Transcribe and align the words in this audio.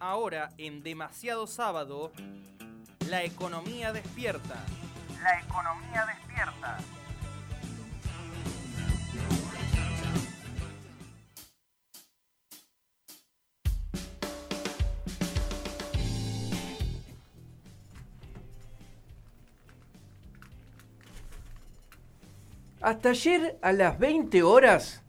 Ahora, 0.00 0.50
en 0.58 0.84
demasiado 0.84 1.48
sábado, 1.48 2.12
la 3.08 3.24
economía 3.24 3.92
despierta. 3.92 4.64
La 5.24 5.40
economía 5.40 6.06
despierta. 6.06 6.78
Hasta 22.80 23.08
ayer 23.08 23.58
a 23.62 23.72
las 23.72 23.98
20 23.98 24.44
horas, 24.44 25.02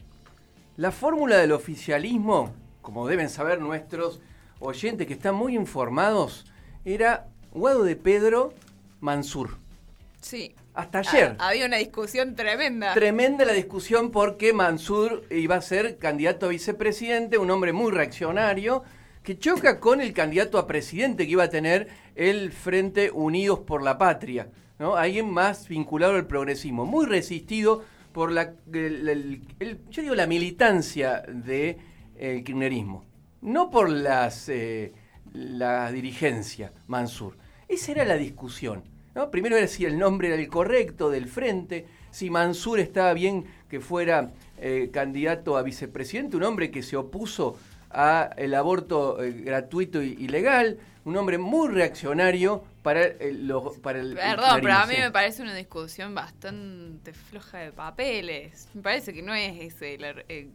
la 0.78 0.92
fórmula 0.92 1.38
del 1.38 1.52
oficialismo, 1.52 2.52
como 2.82 3.08
deben 3.08 3.30
saber 3.30 3.62
nuestros 3.62 4.20
oyentes 4.60 5.08
que 5.08 5.14
están 5.14 5.36
muy 5.36 5.56
informados, 5.56 6.46
era 6.86 7.28
Guado 7.52 7.84
de 7.84 7.96
Pedro 7.96 8.54
Mansur. 9.00 9.58
Sí. 10.22 10.56
Hasta 10.74 11.00
ayer. 11.00 11.36
Había 11.40 11.66
una 11.66 11.78
discusión 11.78 12.36
tremenda. 12.36 12.94
Tremenda 12.94 13.44
la 13.44 13.54
discusión 13.54 14.12
porque 14.12 14.54
Mansur 14.54 15.24
iba 15.30 15.56
a 15.56 15.62
ser 15.62 15.98
candidato 15.98 16.46
a 16.46 16.50
vicepresidente, 16.50 17.38
un 17.38 17.52
hombre 17.52 17.74
muy 17.74 17.92
reaccionario, 17.92 18.84
que 19.24 19.38
choca 19.38 19.80
con 19.80 20.00
el 20.00 20.14
candidato 20.14 20.58
a 20.58 20.68
presidente 20.68 21.26
que 21.26 21.34
iba 21.34 21.44
a 21.44 21.50
tener 21.50 21.90
el 22.16 22.54
Frente 22.54 23.12
Unidos 23.12 23.60
por 23.60 23.84
la 23.84 23.98
Patria. 23.98 24.48
¿no? 24.78 24.96
Alguien 24.96 25.30
más 25.30 25.68
vinculado 25.68 26.16
al 26.16 26.28
progresismo, 26.28 26.86
muy 26.86 27.06
resistido 27.06 27.84
por 28.14 28.32
la, 28.32 28.54
yo 28.72 30.02
digo 30.02 30.16
la 30.16 30.28
militancia 30.28 31.22
del 31.28 31.78
de, 32.16 32.44
kirchnerismo, 32.44 33.06
no 33.42 33.70
por 33.70 33.90
las, 33.90 34.50
eh, 34.50 34.94
la 35.34 35.92
dirigencia 35.92 36.72
Mansur. 36.88 37.38
Esa 37.68 37.92
era 37.92 38.06
la 38.06 38.16
discusión. 38.16 38.84
¿no? 39.16 39.30
Primero 39.32 39.58
era 39.58 39.68
si 39.68 39.86
el 39.86 39.98
nombre 39.98 40.30
era 40.30 40.38
el 40.38 40.48
correcto 40.48 41.10
del 41.10 41.28
frente, 41.28 41.86
si 42.12 42.30
Mansur 42.30 42.80
estaba 42.80 43.14
bien 43.14 43.46
que 43.70 43.80
fuera 43.80 44.32
eh, 44.58 44.90
candidato 44.92 45.58
a 45.58 45.62
vicepresidente, 45.62 46.38
un 46.38 46.44
hombre 46.44 46.72
que 46.72 46.82
se 46.82 46.98
opuso 46.98 47.58
al 47.90 48.54
aborto 48.54 49.22
eh, 49.24 49.32
gratuito 49.32 50.02
y, 50.02 50.28
legal, 50.28 50.78
un 51.06 51.18
hombre 51.18 51.38
muy 51.38 51.70
reaccionario 51.70 52.64
para, 52.84 53.04
el, 53.04 53.52
para 53.82 54.00
el... 54.00 54.16
Perdón, 54.16 54.60
pero 54.62 54.74
a 54.74 54.86
mí 54.86 54.96
me 54.98 55.12
parece 55.12 55.42
una 55.42 55.56
discusión 55.56 56.14
bastante 56.14 57.14
floja 57.14 57.60
de 57.60 57.72
papeles. 57.72 58.68
Me 58.74 58.82
parece 58.82 59.14
que 59.14 59.22
no 59.22 59.34
es 59.34 59.74
ese... 59.74 59.98
Eh, 60.28 60.50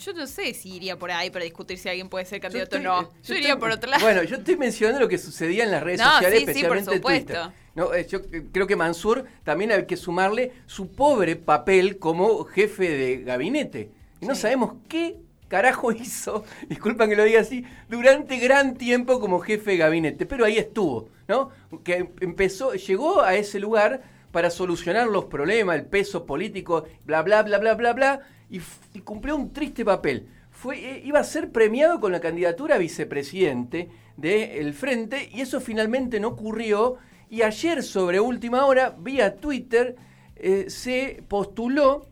yo 0.00 0.12
no 0.14 0.26
sé 0.26 0.54
si 0.54 0.74
iría 0.74 0.98
por 0.98 1.10
ahí 1.10 1.30
para 1.30 1.44
discutir 1.44 1.78
si 1.78 1.88
alguien 1.88 2.08
puede 2.08 2.24
ser 2.24 2.40
candidato 2.40 2.76
o 2.76 2.80
no. 2.80 3.10
Yo, 3.22 3.34
iría 3.34 3.58
por 3.58 3.70
otro 3.70 3.90
lado. 3.90 4.02
Bueno, 4.02 4.22
yo 4.22 4.36
estoy 4.36 4.56
mencionando 4.56 5.00
lo 5.00 5.08
que 5.08 5.18
sucedía 5.18 5.64
en 5.64 5.70
las 5.70 5.82
redes 5.82 6.00
sociales, 6.00 6.40
especialmente 6.40 6.94
en 6.94 7.00
Twitter. 7.00 7.38
No, 7.74 7.94
eh, 7.94 8.06
yo 8.08 8.20
creo 8.52 8.66
que 8.66 8.76
Mansur 8.76 9.24
también 9.44 9.70
hay 9.72 9.86
que 9.86 9.96
sumarle 9.96 10.52
su 10.66 10.88
pobre 10.88 11.36
papel 11.36 11.98
como 11.98 12.44
jefe 12.44 12.90
de 12.90 13.22
gabinete. 13.22 13.90
Y 14.20 14.26
no 14.26 14.34
sabemos 14.34 14.74
qué 14.88 15.18
carajo 15.48 15.92
hizo, 15.92 16.44
disculpan 16.68 17.10
que 17.10 17.16
lo 17.16 17.24
diga 17.24 17.40
así, 17.40 17.64
durante 17.88 18.38
gran 18.38 18.76
tiempo 18.76 19.20
como 19.20 19.40
jefe 19.40 19.72
de 19.72 19.76
gabinete, 19.76 20.26
pero 20.26 20.44
ahí 20.44 20.56
estuvo, 20.56 21.10
¿no? 21.28 21.50
Que 21.84 22.10
empezó, 22.20 22.74
llegó 22.74 23.20
a 23.20 23.34
ese 23.34 23.60
lugar 23.60 24.02
para 24.32 24.50
solucionar 24.50 25.08
los 25.08 25.24
problemas, 25.26 25.76
el 25.76 25.86
peso 25.86 26.24
político, 26.24 26.84
bla, 27.04 27.22
bla, 27.22 27.42
bla, 27.42 27.58
bla, 27.58 27.74
bla, 27.74 27.92
bla, 27.92 28.20
y, 28.50 28.60
cumplió 29.00 29.36
un 29.36 29.52
triste 29.52 29.84
papel. 29.84 30.26
Fue, 30.50 30.78
eh, 30.78 31.02
iba 31.04 31.20
a 31.20 31.24
ser 31.24 31.50
premiado 31.50 32.00
con 32.00 32.12
la 32.12 32.20
candidatura 32.20 32.74
a 32.74 32.78
vicepresidente 32.78 33.88
del 34.16 34.74
Frente, 34.74 35.30
y 35.32 35.40
eso 35.40 35.60
finalmente 35.60 36.20
no 36.20 36.28
ocurrió, 36.28 36.96
y 37.30 37.42
ayer 37.42 37.82
sobre 37.82 38.20
última 38.20 38.66
hora, 38.66 38.94
vía 38.98 39.36
Twitter, 39.36 39.96
eh, 40.36 40.66
se 40.68 41.22
postuló, 41.28 42.08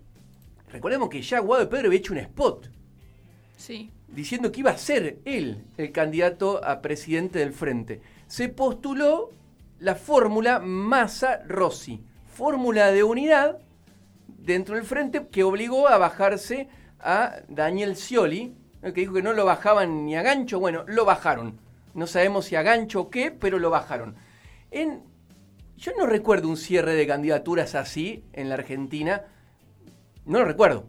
recordemos 0.70 1.08
que 1.08 1.20
ya 1.20 1.40
Guado 1.40 1.64
de 1.64 1.70
Pedro 1.70 1.88
había 1.88 1.98
hecho 1.98 2.12
un 2.12 2.20
spot, 2.20 2.70
diciendo 4.06 4.52
que 4.52 4.60
iba 4.60 4.70
a 4.70 4.78
ser 4.78 5.18
él 5.24 5.64
el 5.76 5.92
candidato 5.92 6.64
a 6.64 6.80
presidente 6.80 7.40
del 7.40 7.52
frente. 7.52 8.00
Se 8.26 8.48
postuló 8.48 9.30
la 9.80 9.96
fórmula 9.96 10.60
Massa-Rossi, 10.60 12.00
fórmula 12.32 12.92
de 12.92 13.02
unidad 13.02 13.58
dentro 14.38 14.76
del 14.76 14.84
frente 14.84 15.28
que 15.28 15.44
obligó 15.44 15.88
a 15.88 15.98
bajarse 15.98 16.68
a 17.00 17.36
Daniel 17.48 17.96
Scioli, 17.96 18.54
que 18.82 18.92
dijo 18.92 19.14
que 19.14 19.22
no 19.22 19.32
lo 19.32 19.44
bajaban 19.44 20.06
ni 20.06 20.16
a 20.16 20.22
gancho, 20.22 20.60
bueno, 20.60 20.84
lo 20.86 21.04
bajaron. 21.04 21.60
No 21.94 22.06
sabemos 22.06 22.46
si 22.46 22.56
a 22.56 22.62
gancho 22.62 23.02
o 23.02 23.10
qué, 23.10 23.30
pero 23.30 23.58
lo 23.58 23.70
bajaron. 23.70 24.16
En, 24.70 25.02
yo 25.76 25.92
no 25.98 26.06
recuerdo 26.06 26.48
un 26.48 26.56
cierre 26.56 26.94
de 26.94 27.06
candidaturas 27.06 27.74
así 27.74 28.24
en 28.32 28.48
la 28.48 28.54
Argentina, 28.54 29.24
no 30.24 30.38
lo 30.38 30.44
recuerdo. 30.44 30.86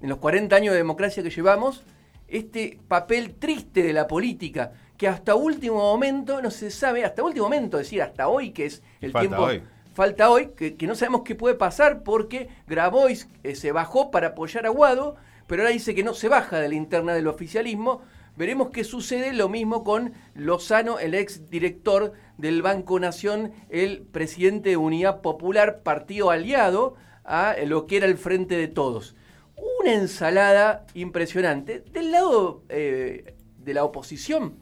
En 0.00 0.08
los 0.08 0.18
40 0.18 0.54
años 0.54 0.72
de 0.72 0.78
democracia 0.78 1.22
que 1.22 1.30
llevamos, 1.30 1.82
este 2.28 2.78
papel 2.88 3.34
triste 3.34 3.82
de 3.82 3.92
la 3.92 4.06
política, 4.06 4.72
que 4.96 5.08
hasta 5.08 5.34
último 5.34 5.76
momento 5.76 6.40
no 6.40 6.50
se 6.50 6.70
sabe, 6.70 7.04
hasta 7.04 7.22
último 7.22 7.46
momento, 7.46 7.78
es 7.78 7.86
decir, 7.86 8.02
hasta 8.02 8.28
hoy, 8.28 8.50
que 8.50 8.66
es 8.66 8.82
el 9.00 9.12
tiempo... 9.12 9.42
Hoy. 9.42 9.62
Falta 9.94 10.28
hoy, 10.28 10.50
que, 10.56 10.76
no 10.86 10.94
sabemos 10.94 11.22
qué 11.24 11.34
puede 11.34 11.54
pasar 11.54 12.02
porque 12.02 12.48
Grabois 12.66 13.28
eh, 13.42 13.54
se 13.54 13.72
bajó 13.72 14.10
para 14.10 14.28
apoyar 14.28 14.66
a 14.66 14.70
Guado, 14.70 15.16
pero 15.46 15.62
ahora 15.62 15.72
dice 15.72 15.94
que 15.94 16.04
no 16.04 16.14
se 16.14 16.28
baja 16.28 16.58
de 16.58 16.68
la 16.68 16.74
interna 16.74 17.14
del 17.14 17.28
oficialismo. 17.28 18.02
Veremos 18.36 18.70
qué 18.70 18.84
sucede, 18.84 19.32
lo 19.32 19.48
mismo 19.48 19.84
con 19.84 20.12
Lozano, 20.34 20.98
el 20.98 21.14
ex 21.14 21.48
director 21.48 22.12
del 22.36 22.60
Banco 22.60 22.98
Nación, 22.98 23.52
el 23.70 24.02
presidente 24.02 24.70
de 24.70 24.76
Unidad 24.76 25.20
Popular, 25.20 25.82
partido 25.82 26.30
aliado 26.30 26.96
a 27.24 27.54
lo 27.64 27.86
que 27.86 27.96
era 27.96 28.06
el 28.06 28.18
Frente 28.18 28.56
de 28.56 28.68
Todos 28.68 29.14
una 29.56 29.92
ensalada 29.94 30.86
impresionante. 30.94 31.80
Del 31.80 32.12
lado 32.12 32.62
eh, 32.68 33.34
de 33.58 33.74
la 33.74 33.84
oposición, 33.84 34.56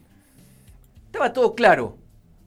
estaba 1.07 1.33
todo 1.33 1.55
claro. 1.55 1.99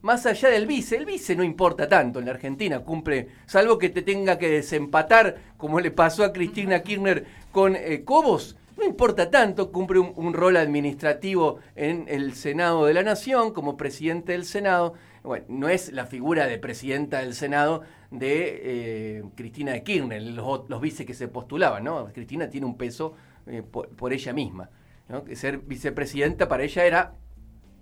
Más 0.06 0.24
allá 0.24 0.50
del 0.50 0.68
vice, 0.68 0.96
el 0.96 1.04
vice 1.04 1.34
no 1.34 1.42
importa 1.42 1.88
tanto 1.88 2.20
en 2.20 2.26
la 2.26 2.30
Argentina, 2.30 2.78
cumple, 2.78 3.26
salvo 3.44 3.76
que 3.76 3.88
te 3.88 4.02
tenga 4.02 4.38
que 4.38 4.48
desempatar, 4.48 5.36
como 5.56 5.80
le 5.80 5.90
pasó 5.90 6.22
a 6.22 6.32
Cristina 6.32 6.84
Kirchner 6.84 7.26
con 7.50 7.74
eh, 7.74 8.04
Cobos, 8.04 8.56
no 8.76 8.84
importa 8.84 9.32
tanto, 9.32 9.72
cumple 9.72 9.98
un, 9.98 10.32
rol 10.32 10.58
administrativo 10.58 11.58
en 11.74 12.04
el 12.06 12.34
Senado 12.34 12.84
de 12.84 12.94
la 12.94 13.02
Nación, 13.02 13.52
como 13.52 13.76
presidente 13.76 14.30
del 14.30 14.44
Senado. 14.44 14.94
Bueno, 15.24 15.44
no 15.48 15.68
es 15.68 15.92
la 15.92 16.06
figura 16.06 16.46
de 16.46 16.58
presidenta 16.58 17.18
del 17.18 17.34
Senado 17.34 17.82
de 18.12 18.60
eh, 18.62 19.24
Cristina 19.34 19.72
de 19.72 19.82
Kirchner, 19.82 20.22
los, 20.22 20.70
los 20.70 20.80
vices 20.80 21.04
que 21.04 21.14
se 21.14 21.26
postulaban, 21.26 21.82
¿no? 21.82 22.12
Cristina 22.12 22.48
tiene 22.48 22.66
un 22.68 22.76
peso 22.76 23.14
eh, 23.48 23.64
por, 23.64 24.12
ella 24.12 24.32
misma. 24.32 24.70
¿no? 25.08 25.24
Ser 25.34 25.58
vicepresidenta 25.58 26.46
para 26.46 26.62
ella 26.62 26.84
era, 26.84 27.14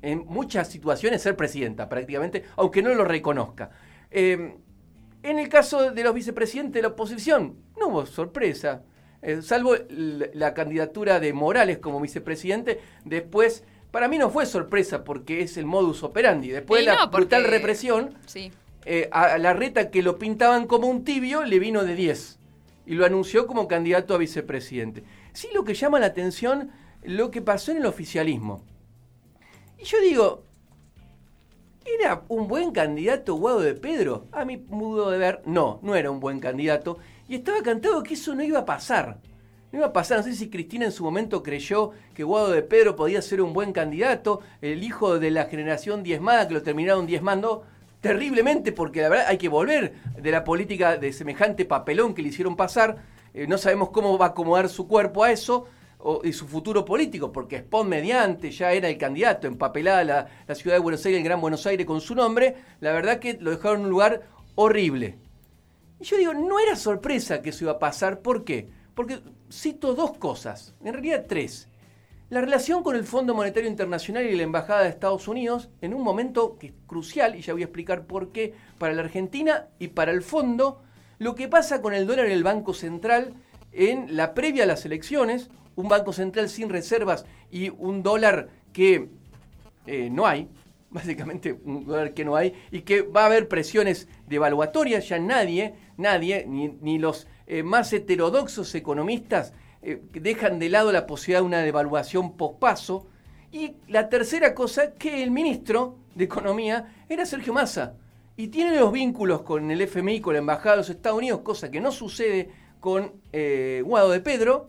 en 0.04 0.26
muchas 0.26 0.68
situaciones, 0.68 1.22
ser 1.22 1.34
presidenta 1.34 1.88
prácticamente, 1.88 2.44
aunque 2.56 2.82
no 2.82 2.94
lo 2.94 3.04
reconozca. 3.04 3.70
Em, 4.10 4.56
en 5.22 5.38
el 5.38 5.48
caso 5.48 5.90
de 5.90 6.04
los 6.04 6.14
vicepresidentes 6.14 6.74
de 6.74 6.82
la 6.82 6.88
oposición, 6.88 7.56
no 7.80 7.88
hubo 7.88 8.06
sorpresa. 8.06 8.82
Eh, 9.22 9.40
salvo 9.40 9.74
la 9.88 10.52
candidatura 10.52 11.18
de 11.20 11.32
Morales 11.32 11.78
como 11.78 12.00
vicepresidente, 12.00 12.80
después, 13.06 13.64
para 13.90 14.06
mí 14.08 14.18
no 14.18 14.28
fue 14.28 14.44
sorpresa 14.44 15.04
porque 15.04 15.40
es 15.40 15.56
el 15.56 15.64
modus 15.64 16.02
operandi. 16.02 16.50
Después 16.50 16.84
de 16.84 16.92
la 16.92 17.06
brutal 17.06 17.44
represión, 17.44 18.14
sí. 18.26 18.52
Eh, 18.84 19.08
a 19.12 19.38
la 19.38 19.54
reta 19.54 19.90
que 19.90 20.02
lo 20.02 20.18
pintaban 20.18 20.66
como 20.66 20.88
un 20.88 21.04
tibio 21.04 21.42
le 21.44 21.58
vino 21.58 21.84
de 21.84 21.94
10 21.94 22.38
y 22.84 22.94
lo 22.94 23.06
anunció 23.06 23.46
como 23.46 23.66
candidato 23.66 24.14
a 24.14 24.18
vicepresidente. 24.18 25.04
Sí, 25.32 25.48
lo 25.54 25.64
que 25.64 25.72
llama 25.72 25.98
la 25.98 26.06
atención, 26.06 26.70
lo 27.02 27.30
que 27.30 27.40
pasó 27.40 27.70
en 27.70 27.78
el 27.78 27.86
oficialismo. 27.86 28.62
Yo 29.84 30.00
digo, 30.00 30.44
¿era 31.84 32.22
un 32.28 32.48
buen 32.48 32.72
candidato 32.72 33.34
Guado 33.34 33.60
de 33.60 33.74
Pedro? 33.74 34.28
A 34.32 34.46
mi 34.46 34.56
modo 34.56 35.10
de 35.10 35.18
ver, 35.18 35.42
no, 35.44 35.78
no 35.82 35.94
era 35.94 36.10
un 36.10 36.20
buen 36.20 36.40
candidato. 36.40 36.96
Y 37.28 37.34
estaba 37.34 37.60
cantado 37.62 38.02
que 38.02 38.14
eso 38.14 38.34
no 38.34 38.42
iba 38.42 38.60
a 38.60 38.64
pasar. 38.64 39.18
No 39.70 39.80
iba 39.80 39.88
a 39.88 39.92
pasar, 39.92 40.16
no 40.16 40.24
sé 40.24 40.34
si 40.34 40.48
Cristina 40.48 40.86
en 40.86 40.92
su 40.92 41.04
momento 41.04 41.42
creyó 41.42 41.90
que 42.14 42.24
Guado 42.24 42.50
de 42.50 42.62
Pedro 42.62 42.96
podía 42.96 43.20
ser 43.20 43.42
un 43.42 43.52
buen 43.52 43.74
candidato, 43.74 44.40
el 44.62 44.82
hijo 44.82 45.18
de 45.18 45.30
la 45.30 45.44
generación 45.44 46.02
diezmada 46.02 46.48
que 46.48 46.54
lo 46.54 46.62
terminaron 46.62 47.06
diezmando 47.06 47.64
terriblemente, 48.00 48.72
porque 48.72 49.02
la 49.02 49.10
verdad 49.10 49.26
hay 49.28 49.36
que 49.36 49.50
volver 49.50 49.96
de 50.18 50.30
la 50.30 50.44
política 50.44 50.96
de 50.96 51.12
semejante 51.12 51.66
papelón 51.66 52.14
que 52.14 52.22
le 52.22 52.28
hicieron 52.28 52.56
pasar. 52.56 53.04
Eh, 53.34 53.46
no 53.46 53.58
sabemos 53.58 53.90
cómo 53.90 54.16
va 54.16 54.26
a 54.26 54.28
acomodar 54.30 54.70
su 54.70 54.88
cuerpo 54.88 55.24
a 55.24 55.30
eso 55.30 55.66
y 56.22 56.32
su 56.32 56.46
futuro 56.46 56.84
político, 56.84 57.32
porque 57.32 57.58
Spon 57.58 57.88
mediante 57.88 58.50
ya 58.50 58.72
era 58.72 58.88
el 58.88 58.98
candidato, 58.98 59.46
empapelada 59.46 60.04
la, 60.04 60.28
la 60.46 60.54
ciudad 60.54 60.76
de 60.76 60.82
Buenos 60.82 61.04
Aires, 61.06 61.18
el 61.18 61.24
Gran 61.24 61.40
Buenos 61.40 61.66
Aires 61.66 61.86
con 61.86 62.00
su 62.00 62.14
nombre. 62.14 62.56
La 62.80 62.92
verdad 62.92 63.18
que 63.18 63.38
lo 63.40 63.50
dejaron 63.50 63.78
en 63.80 63.84
un 63.84 63.90
lugar 63.90 64.22
horrible. 64.54 65.16
Y 66.00 66.04
yo 66.04 66.16
digo, 66.16 66.34
no 66.34 66.58
era 66.58 66.76
sorpresa 66.76 67.40
que 67.40 67.50
eso 67.50 67.64
iba 67.64 67.72
a 67.72 67.78
pasar. 67.78 68.20
¿Por 68.20 68.44
qué? 68.44 68.68
Porque 68.94 69.20
cito 69.50 69.94
dos 69.94 70.18
cosas, 70.18 70.74
en 70.84 70.92
realidad 70.92 71.24
tres. 71.28 71.68
la 72.30 72.40
relación 72.40 72.82
con 72.82 72.96
el 72.96 73.04
Fondo 73.04 73.34
Monetario 73.34 73.68
Internacional 73.68 74.24
y 74.24 74.34
la 74.34 74.42
Embajada 74.42 74.82
de 74.82 74.88
Estados 74.88 75.28
Unidos 75.28 75.68
en 75.80 75.94
un 75.94 76.02
momento 76.02 76.58
que 76.58 76.68
es 76.68 76.72
crucial, 76.86 77.36
y 77.36 77.42
ya 77.42 77.52
voy 77.52 77.62
a 77.62 77.66
explicar 77.66 78.06
por 78.06 78.32
qué, 78.32 78.54
para 78.78 78.92
la 78.92 79.02
Argentina 79.02 79.68
y 79.78 79.88
para 79.88 80.10
el 80.10 80.22
fondo, 80.22 80.82
lo 81.18 81.34
que 81.34 81.48
pasa 81.48 81.80
con 81.80 81.94
el 81.94 82.06
dólar 82.06 82.26
en 82.26 82.32
el 82.32 82.42
Banco 82.42 82.74
Central 82.74 83.34
en 83.72 84.16
la 84.16 84.34
previa 84.34 84.64
a 84.64 84.66
las 84.66 84.84
elecciones, 84.84 85.48
un 85.76 85.88
Banco 85.88 86.12
Central 86.12 86.48
sin 86.48 86.68
reservas 86.68 87.24
y 87.50 87.70
un 87.70 88.02
dólar 88.02 88.48
que 88.72 89.08
eh, 89.86 90.08
no 90.10 90.26
hay, 90.26 90.48
básicamente 90.90 91.58
un 91.64 91.86
dólar 91.86 92.14
que 92.14 92.24
no 92.24 92.36
hay, 92.36 92.54
y 92.70 92.82
que 92.82 93.02
va 93.02 93.22
a 93.22 93.26
haber 93.26 93.48
presiones 93.48 94.08
devaluatorias, 94.26 95.08
ya 95.08 95.18
nadie, 95.18 95.74
nadie, 95.96 96.46
ni, 96.46 96.98
los 96.98 97.26
eh, 97.46 97.62
más 97.62 97.92
heterodoxos 97.92 98.74
economistas 98.74 99.52
eh, 99.82 100.00
dejan 100.12 100.58
de 100.58 100.70
lado 100.70 100.92
la 100.92 101.06
posibilidad 101.06 101.40
de 101.40 101.46
una 101.46 101.58
devaluación 101.58 102.36
pospaso. 102.36 103.06
Y 103.52 103.76
la 103.86 104.08
tercera 104.08 104.54
cosa, 104.54 104.94
que 104.94 105.22
el 105.22 105.30
ministro 105.30 105.98
de 106.14 106.24
Economía 106.24 107.04
era 107.08 107.26
Sergio 107.26 107.52
Massa. 107.52 107.94
Y 108.36 108.48
tiene 108.48 108.80
los 108.80 108.90
vínculos 108.90 109.42
con 109.42 109.70
el 109.70 109.80
FMI, 109.80 110.20
con 110.20 110.32
la 110.32 110.40
Embajada 110.40 110.72
de 110.72 110.76
los 110.78 110.90
Estados 110.90 111.18
Unidos, 111.18 111.40
cosa 111.40 111.70
que 111.70 111.80
no 111.80 111.92
sucede 111.92 112.50
con 112.80 113.12
eh, 113.32 113.82
Guado 113.84 114.10
de 114.10 114.20
Pedro. 114.20 114.66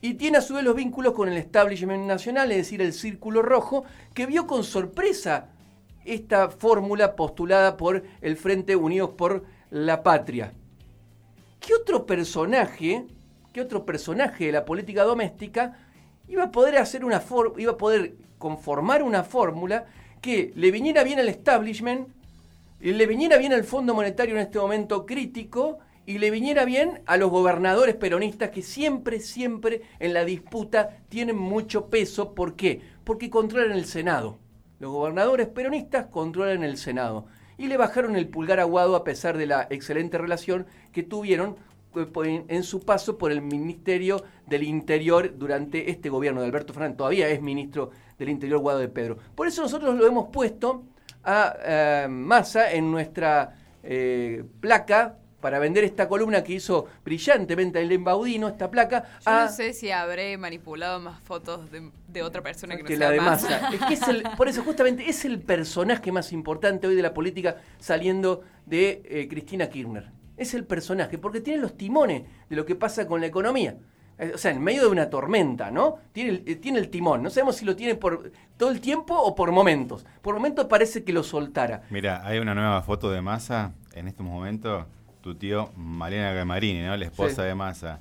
Y 0.00 0.14
tiene 0.14 0.38
a 0.38 0.42
su 0.42 0.54
vez 0.54 0.64
los 0.64 0.76
vínculos 0.76 1.12
con 1.12 1.28
el 1.28 1.36
establishment 1.36 2.06
nacional, 2.06 2.50
es 2.52 2.58
decir, 2.58 2.80
el 2.80 2.92
Círculo 2.92 3.42
Rojo, 3.42 3.84
que 4.14 4.26
vio 4.26 4.46
con 4.46 4.64
sorpresa 4.64 5.50
esta 6.04 6.50
fórmula 6.50 7.16
postulada 7.16 7.76
por 7.76 8.02
el 8.20 8.36
Frente 8.36 8.76
Unidos 8.76 9.10
por 9.10 9.44
la 9.70 10.02
Patria. 10.02 10.52
¿Qué 11.60 11.74
otro 11.74 12.06
personaje 12.06 13.06
otro 13.60 13.84
personaje 13.84 14.46
de 14.46 14.52
la 14.52 14.64
política 14.64 15.04
doméstica 15.04 15.76
iba 16.28 16.44
a 16.44 16.50
poder 16.50 16.76
hacer 16.78 17.04
una 17.04 17.22
iba 17.56 17.72
a 17.72 17.78
poder 17.78 18.14
conformar 18.38 19.02
una 19.02 19.24
fórmula 19.24 19.86
que 20.20 20.52
le 20.54 20.70
viniera 20.70 21.04
bien 21.04 21.18
al 21.18 21.28
establishment, 21.28 22.08
le 22.80 23.06
viniera 23.06 23.38
bien 23.38 23.52
al 23.52 23.64
Fondo 23.64 23.94
Monetario 23.94 24.34
en 24.34 24.42
este 24.42 24.58
momento 24.58 25.06
crítico 25.06 25.78
y 26.08 26.16
le 26.16 26.30
viniera 26.30 26.64
bien 26.64 27.02
a 27.04 27.18
los 27.18 27.28
gobernadores 27.28 27.94
peronistas 27.94 28.48
que 28.48 28.62
siempre, 28.62 29.20
siempre 29.20 29.82
en 29.98 30.14
la 30.14 30.24
disputa 30.24 30.96
tienen 31.10 31.36
mucho 31.36 31.90
peso. 31.90 32.34
¿Por 32.34 32.56
qué? 32.56 32.80
Porque 33.04 33.28
controlan 33.28 33.72
el 33.72 33.84
Senado. 33.84 34.38
Los 34.78 34.90
gobernadores 34.90 35.48
peronistas 35.48 36.06
controlan 36.06 36.64
el 36.64 36.78
Senado. 36.78 37.26
Y 37.58 37.66
le 37.66 37.76
bajaron 37.76 38.16
el 38.16 38.26
pulgar 38.26 38.58
aguado 38.58 38.96
a 38.96 39.04
pesar 39.04 39.36
de 39.36 39.44
la 39.44 39.66
excelente 39.68 40.16
relación 40.16 40.64
que 40.92 41.02
tuvieron 41.02 41.56
en 42.24 42.62
su 42.62 42.80
paso 42.80 43.18
por 43.18 43.30
el 43.30 43.42
Ministerio 43.42 44.24
del 44.46 44.62
Interior 44.62 45.36
durante 45.36 45.90
este 45.90 46.08
gobierno 46.08 46.40
de 46.40 46.46
Alberto 46.46 46.72
Fernández. 46.72 46.96
Todavía 46.96 47.28
es 47.28 47.42
ministro 47.42 47.90
del 48.18 48.30
Interior 48.30 48.60
Guado 48.60 48.78
de 48.78 48.88
Pedro. 48.88 49.18
Por 49.34 49.46
eso 49.46 49.60
nosotros 49.60 49.94
lo 49.94 50.06
hemos 50.06 50.30
puesto 50.30 50.84
a 51.22 51.54
eh, 51.62 52.06
Massa 52.08 52.72
en 52.72 52.90
nuestra 52.90 53.58
eh, 53.82 54.42
placa 54.58 55.18
para 55.40 55.58
vender 55.58 55.84
esta 55.84 56.08
columna 56.08 56.42
que 56.42 56.54
hizo 56.54 56.86
brillantemente 57.04 57.80
el 57.80 57.98
Baudino, 57.98 58.48
esta 58.48 58.70
placa. 58.70 59.04
Yo 59.24 59.32
no 59.32 59.48
sé 59.48 59.72
si 59.72 59.90
habré 59.90 60.36
manipulado 60.36 61.00
más 61.00 61.20
fotos 61.20 61.68
de, 61.70 62.22
otra 62.22 62.42
persona 62.42 62.76
que, 62.76 62.82
no 62.82 62.88
sea 62.88 62.98
la 62.98 63.10
de 63.10 63.20
Massa. 63.20 63.70
Es 63.72 63.80
que 63.80 64.22
por 64.36 64.48
eso 64.48 64.62
justamente 64.62 65.08
es 65.08 65.24
el 65.24 65.40
personaje 65.40 66.10
más 66.10 66.32
importante 66.32 66.86
hoy 66.86 66.96
de 66.96 67.02
la 67.02 67.14
política 67.14 67.56
saliendo 67.78 68.42
de 68.66 69.02
eh, 69.04 69.28
Cristina 69.28 69.68
Kirchner 69.68 70.18
es 70.38 70.54
el 70.54 70.64
personaje, 70.64 71.18
porque 71.18 71.40
tiene 71.40 71.60
los 71.60 71.76
timones 71.76 72.22
de 72.48 72.56
lo 72.56 72.64
que 72.64 72.76
pasa 72.76 73.06
con 73.06 73.20
la 73.20 73.26
economía. 73.26 73.76
Eh, 74.18 74.32
o 74.34 74.38
sea, 74.38 74.52
en 74.52 74.62
medio 74.62 74.82
de 74.82 74.88
una 74.88 75.10
tormenta, 75.10 75.70
¿no? 75.70 75.96
Tiene 76.12 76.30
el, 76.30 76.44
eh, 76.46 76.56
tiene 76.56 76.78
el 76.78 76.88
timón. 76.88 77.22
No 77.22 77.30
sabemos 77.30 77.56
si 77.56 77.64
lo 77.64 77.76
tiene 77.76 77.96
por 77.96 78.32
todo 78.56 78.70
el 78.70 78.80
tiempo 78.80 79.16
o 79.16 79.34
por 79.34 79.52
momentos. 79.52 80.06
Por 80.22 80.34
momentos 80.34 80.66
parece 80.66 81.04
que 81.04 81.12
lo 81.12 81.22
soltara. 81.22 81.82
Mira, 81.90 82.26
hay 82.26 82.38
una 82.38 82.54
nueva 82.54 82.82
foto 82.82 83.10
de 83.10 83.20
Massa 83.20 83.74
en 83.92 84.08
este 84.08 84.22
momento. 84.22 84.86
Tu 85.20 85.34
tío 85.34 85.70
Malena 85.76 86.32
Gamarini, 86.32 86.82
¿no? 86.82 86.96
La 86.96 87.04
esposa 87.04 87.42
de 87.42 87.54
Massa. 87.54 88.00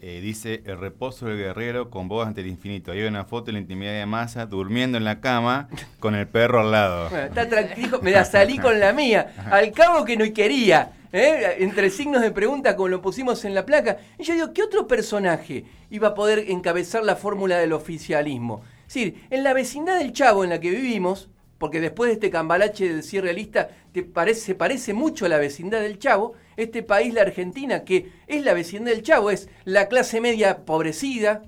Eh, 0.00 0.20
dice, 0.20 0.62
el 0.64 0.78
reposo 0.78 1.26
del 1.26 1.36
guerrero 1.36 1.90
con 1.90 2.08
voz 2.08 2.26
ante 2.26 2.40
el 2.40 2.48
infinito. 2.48 2.90
Hay 2.90 3.02
una 3.02 3.24
foto 3.24 3.50
en 3.50 3.54
la 3.54 3.60
intimidad 3.60 3.92
de 3.92 4.06
Massa 4.06 4.46
durmiendo 4.46 4.98
en 4.98 5.04
la 5.04 5.20
cama 5.20 5.68
con 6.00 6.14
el 6.14 6.26
perro 6.26 6.60
al 6.60 6.72
lado. 6.72 7.16
está 7.16 7.48
tranquilo, 7.48 8.00
me 8.02 8.10
la 8.10 8.24
salí 8.24 8.58
con 8.58 8.80
la 8.80 8.92
mía. 8.92 9.34
Al 9.50 9.70
cabo 9.72 10.04
que 10.04 10.16
no 10.16 10.24
quería. 10.32 10.92
¿eh? 11.12 11.56
entre 11.60 11.90
signos 11.90 12.22
de 12.22 12.30
pregunta 12.30 12.76
como 12.76 12.88
lo 12.88 13.00
pusimos 13.00 13.44
en 13.44 13.54
la 13.54 13.64
placa. 13.64 13.98
Y 14.18 14.24
yo 14.24 14.34
digo, 14.34 14.52
¿qué 14.52 14.62
otro 14.62 14.86
personaje 14.86 15.64
iba 15.90 16.08
a 16.08 16.14
poder 16.14 16.50
encabezar 16.50 17.04
la 17.04 17.16
fórmula 17.16 17.58
del 17.58 17.72
oficialismo? 17.72 18.62
Es 18.86 18.94
decir, 18.94 19.26
en 19.30 19.44
la 19.44 19.52
vecindad 19.52 19.98
del 19.98 20.12
Chavo 20.12 20.44
en 20.44 20.50
la 20.50 20.60
que 20.60 20.70
vivimos, 20.70 21.28
porque 21.58 21.80
después 21.80 22.08
de 22.08 22.14
este 22.14 22.30
cambalache 22.30 22.88
del 22.88 23.02
cierre 23.02 23.26
realista 23.26 23.68
te 23.92 24.02
parece, 24.02 24.40
se 24.40 24.54
parece 24.54 24.94
mucho 24.94 25.26
a 25.26 25.28
la 25.28 25.38
vecindad 25.38 25.80
del 25.80 25.98
Chavo, 25.98 26.34
este 26.56 26.82
país, 26.82 27.12
la 27.12 27.22
Argentina, 27.22 27.84
que 27.84 28.10
es 28.26 28.44
la 28.44 28.54
vecindad 28.54 28.92
del 28.92 29.02
Chavo, 29.02 29.30
es 29.30 29.48
la 29.64 29.88
clase 29.88 30.20
media 30.20 30.64
pobrecida, 30.64 31.42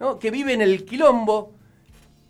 ¿no? 0.00 0.18
que 0.18 0.30
vive 0.30 0.52
en 0.52 0.62
el 0.62 0.84
quilombo, 0.84 1.52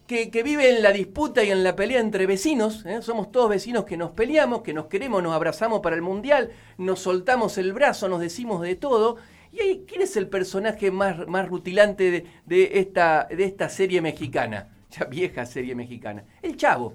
que, 0.06 0.42
vive 0.44 0.76
en 0.76 0.82
la 0.82 0.92
disputa 0.92 1.42
y 1.42 1.50
en 1.50 1.64
la 1.64 1.74
pelea 1.74 2.00
entre 2.00 2.26
vecinos. 2.26 2.84
¿eh? 2.86 3.02
Somos 3.02 3.32
todos 3.32 3.50
vecinos 3.50 3.84
que 3.84 3.96
nos 3.96 4.12
peleamos, 4.12 4.62
que 4.62 4.72
nos 4.72 4.86
queremos, 4.86 5.22
nos 5.22 5.34
abrazamos 5.34 5.80
para 5.80 5.96
el 5.96 6.02
mundial, 6.02 6.50
nos 6.78 7.00
soltamos 7.00 7.58
el 7.58 7.72
brazo, 7.72 8.08
nos 8.08 8.20
decimos 8.20 8.62
de 8.62 8.76
todo. 8.76 9.16
¿Y 9.52 9.60
ahí, 9.60 9.84
quién 9.88 10.02
es 10.02 10.16
el 10.16 10.28
personaje 10.28 10.90
más, 10.90 11.26
más 11.26 11.48
rutilante 11.48 12.24
de, 12.44 12.70
esta, 12.74 13.26
de 13.30 13.44
esta 13.44 13.68
serie 13.68 14.00
mexicana? 14.00 14.68
Ya 14.88 15.04
vieja 15.04 15.44
serie 15.44 15.74
mexicana. 15.74 16.24
El 16.40 16.56
Chavo. 16.56 16.94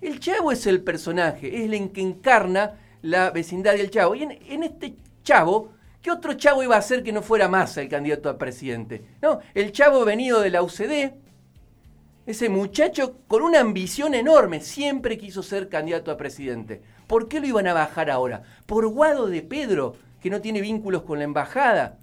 El 0.00 0.18
Chavo 0.20 0.52
es 0.52 0.66
el 0.66 0.82
personaje, 0.82 1.64
es 1.64 1.70
el 1.70 1.92
que 1.92 2.00
encarna 2.00 2.78
la 3.02 3.30
vecindad 3.30 3.74
del 3.74 3.90
Chavo. 3.90 4.14
Y 4.14 4.22
en, 4.22 4.62
este 4.62 4.94
Chavo, 5.22 5.72
¿qué 6.00 6.10
otro 6.10 6.34
Chavo 6.34 6.62
iba 6.62 6.76
a 6.76 6.82
ser 6.82 7.02
que 7.02 7.12
no 7.12 7.22
fuera 7.22 7.48
más 7.48 7.76
el 7.76 7.88
candidato 7.88 8.28
a 8.28 8.38
presidente? 8.38 9.04
No, 9.20 9.40
el 9.54 9.72
Chavo 9.72 10.04
venido 10.04 10.40
de 10.40 10.50
la 10.50 10.62
UCD, 10.62 11.12
ese 12.26 12.48
muchacho 12.48 13.16
con 13.26 13.42
una 13.42 13.60
ambición 13.60 14.14
enorme, 14.14 14.60
siempre 14.60 15.18
quiso 15.18 15.42
ser 15.42 15.68
candidato 15.68 16.10
a 16.10 16.16
presidente. 16.16 16.80
¿Por 17.06 17.28
qué 17.28 17.40
lo 17.40 17.46
iban 17.46 17.66
a 17.66 17.74
bajar 17.74 18.10
ahora? 18.10 18.42
Por 18.66 18.86
Guado 18.88 19.26
de 19.26 19.42
Pedro, 19.42 19.96
que 20.22 20.30
no 20.30 20.40
tiene 20.40 20.60
vínculos 20.60 21.02
con 21.02 21.18
la 21.18 21.24
embajada. 21.24 21.98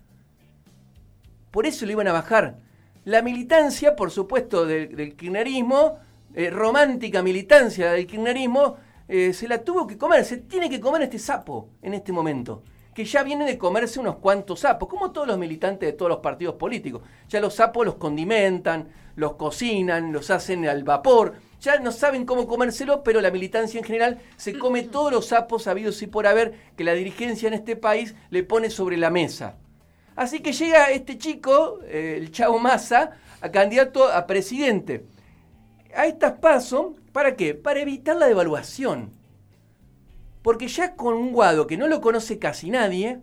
Por 1.51 1.65
eso 1.65 1.85
lo 1.85 1.94
iban 1.94 2.07
a 2.07 2.13
bajar. 2.13 2.57
La 3.05 3.21
militancia, 3.21 3.95
por 3.95 4.11
supuesto, 4.11 4.65
del, 4.65 5.15
kirchnerismo, 5.15 5.97
eh, 6.33 6.50
romántica 6.50 7.21
militancia 7.21 7.92
del 7.92 8.07
kirchnerismo, 8.07 8.78
eh, 9.07 9.33
se 9.33 9.47
la 9.47 9.63
tuvo 9.63 9.87
que 9.87 9.97
comer. 9.97 10.25
Se 10.25 10.37
tiene 10.37 10.69
que 10.69 10.80
comer 10.80 11.04
este 11.04 11.19
sapo 11.19 11.69
en 11.81 11.94
este 11.94 12.11
momento 12.11 12.63
que 12.97 13.06
ya 13.06 13.21
viene 13.21 13.45
de 13.45 13.59
comerse 13.59 13.99
unos 13.99 14.16
cuantos 14.16 14.61
sapos, 14.61 14.90
como 14.90 15.11
todos 15.11 15.28
los 15.28 15.37
militantes 15.37 15.85
de 15.87 15.94
todos 15.94 16.09
los 16.09 16.18
partidos 16.18 16.56
políticos. 16.56 17.04
Ya 17.30 17.40
los 17.40 17.54
sapos 17.54 17.85
los 17.85 17.94
condimentan, 17.97 18.87
los 19.16 19.33
cocinan, 19.33 20.11
los 20.11 20.31
hacen 20.31 20.68
al 20.68 20.83
vapor. 20.83 21.35
Ya 21.61 21.78
no 21.78 21.92
saben 21.92 22.25
cómo 22.25 22.47
comérselo, 22.47 23.04
pero 23.04 23.21
la 23.21 23.30
militancia 23.30 23.78
en 23.78 23.83
general 23.83 24.18
se 24.35 24.57
come 24.57 24.81
todos 24.92 25.11
los 25.11 25.28
sapos 25.28 25.68
habidos 25.68 26.01
y 26.01 26.07
por 26.07 26.25
haber 26.25 26.56
que 26.75 26.83
la 26.83 26.94
dirigencia 26.94 27.47
en 27.47 27.54
este 27.54 27.75
país 27.75 28.16
le 28.31 28.42
pone 28.42 28.71
sobre 28.71 28.97
la 28.97 29.11
mesa. 29.11 29.57
Así 30.16 30.40
que 30.40 30.51
llega 30.51 30.90
este 30.90 31.19
chico, 31.19 31.78
eh, 31.83 32.16
el 32.18 32.31
Chavo 32.31 32.57
Massa, 32.57 33.11
a 33.42 33.51
candidato 33.51 34.11
a 34.11 34.25
presidente. 34.25 35.06
A 35.97 36.06
estas 36.06 36.33
pasos, 36.33 36.92
¿para 37.11 37.35
qué? 37.35 37.56
Para 37.56 37.80
evitar 37.80 38.16
la 38.18 38.27
devaluación. 38.27 39.09
Porque 40.44 40.68
ya 40.68 40.95
con 40.95 41.16
un 41.16 41.31
Guado 41.31 41.66
que 41.66 41.75
no 41.75 41.87
lo 41.87 42.01
conoce 42.01 42.37
casi 42.37 42.69
nadie, 42.69 43.19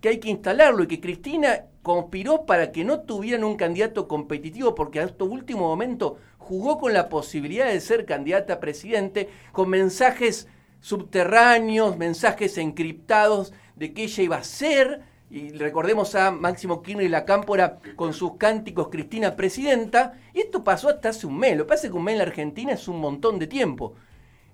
que 0.00 0.08
hay 0.08 0.18
que 0.18 0.30
instalarlo 0.30 0.82
y 0.82 0.88
que 0.88 1.00
Cristina 1.00 1.66
conspiró 1.82 2.44
para 2.44 2.72
que 2.72 2.82
no 2.82 3.02
tuvieran 3.02 3.44
un 3.44 3.54
candidato 3.54 4.08
competitivo 4.08 4.74
porque 4.74 4.98
hasta 4.98 5.22
último 5.22 5.60
momento 5.68 6.18
jugó 6.38 6.76
con 6.76 6.92
la 6.92 7.08
posibilidad 7.08 7.68
de 7.68 7.80
ser 7.80 8.04
candidata 8.04 8.54
a 8.54 8.60
presidente 8.60 9.28
con 9.52 9.68
mensajes 9.68 10.48
subterráneos, 10.80 11.96
mensajes 11.96 12.58
encriptados 12.58 13.52
de 13.76 13.94
que 13.94 14.02
ella 14.02 14.22
iba 14.24 14.36
a 14.38 14.44
ser, 14.44 15.02
y 15.30 15.50
recordemos 15.52 16.14
a 16.14 16.30
Máximo 16.30 16.82
Kirchner 16.82 17.06
y 17.06 17.08
la 17.08 17.24
Cámpora 17.24 17.78
con 17.96 18.12
sus 18.12 18.36
cánticos 18.36 18.88
Cristina 18.88 19.36
presidenta, 19.36 20.14
y 20.34 20.40
esto 20.40 20.64
pasó 20.64 20.88
hasta 20.88 21.10
hace 21.10 21.26
un 21.26 21.38
mes, 21.38 21.56
lo 21.56 21.64
que 21.64 21.68
pasa 21.68 21.86
es 21.86 21.92
que 21.92 21.96
un 21.96 22.04
mes 22.04 22.12
en 22.12 22.18
la 22.18 22.24
Argentina 22.24 22.72
es 22.72 22.88
un 22.88 23.00
montón 23.00 23.38
de 23.38 23.46
tiempo 23.46 23.94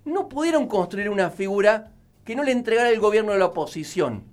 no 0.06 0.28
pudieron 0.28 0.68
construir 0.68 1.10
una 1.10 1.30
figura 1.30 1.92
que 2.24 2.36
no 2.36 2.44
le 2.44 2.52
entregara 2.52 2.88
el 2.90 3.00
gobierno 3.00 3.32
a 3.32 3.36
la 3.36 3.46
oposición. 3.46 4.24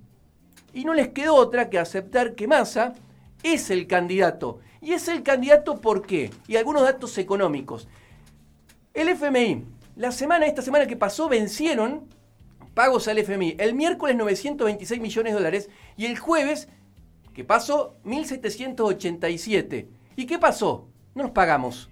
Y 0.72 0.84
no 0.84 0.94
les 0.94 1.08
quedó 1.08 1.34
otra 1.34 1.68
que 1.68 1.78
aceptar 1.78 2.34
que 2.34 2.48
Massa 2.48 2.94
es 3.42 3.70
el 3.70 3.86
candidato. 3.86 4.60
Y 4.80 4.92
es 4.92 5.08
el 5.08 5.22
candidato 5.22 5.80
¿por 5.80 6.06
qué? 6.06 6.30
Y 6.46 6.56
algunos 6.56 6.82
datos 6.82 7.18
económicos. 7.18 7.88
El 8.94 9.08
FMI, 9.08 9.64
la 9.96 10.12
semana, 10.12 10.46
esta 10.46 10.62
semana 10.62 10.86
que 10.86 10.96
pasó, 10.96 11.28
vencieron 11.28 12.08
pagos 12.74 13.08
al 13.08 13.18
FMI. 13.18 13.56
El 13.58 13.74
miércoles 13.74 14.16
926 14.16 15.00
millones 15.00 15.32
de 15.32 15.38
dólares 15.38 15.70
y 15.96 16.06
el 16.06 16.18
jueves, 16.18 16.68
que 17.32 17.44
pasó, 17.44 17.96
1787. 18.04 19.88
¿Y 20.16 20.26
qué 20.26 20.38
pasó? 20.38 20.88
no 21.14 21.22
los 21.22 21.32
pagamos. 21.32 21.90